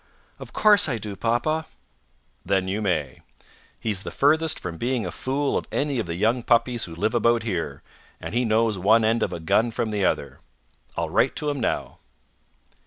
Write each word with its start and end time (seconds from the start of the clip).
"Of 0.39 0.51
course 0.51 0.89
I 0.89 0.97
do, 0.97 1.15
papa." 1.15 1.67
"Then 2.43 2.67
you 2.67 2.81
may. 2.81 3.21
He's 3.79 4.01
the 4.01 4.09
furthest 4.09 4.59
from 4.59 4.77
being 4.79 5.05
a 5.05 5.11
fool 5.11 5.55
of 5.59 5.67
any 5.71 5.99
of 5.99 6.07
the 6.07 6.15
young 6.15 6.41
puppies 6.41 6.85
who 6.85 6.95
live 6.95 7.13
about 7.13 7.43
here, 7.43 7.83
and 8.19 8.33
he 8.33 8.43
knows 8.43 8.79
one 8.79 9.05
end 9.05 9.21
of 9.21 9.31
a 9.31 9.39
gun 9.39 9.69
from 9.69 9.91
the 9.91 10.03
other. 10.03 10.39
I'll 10.97 11.11
write 11.11 11.35
to 11.35 11.51
him 11.51 11.59
now." 11.59 11.99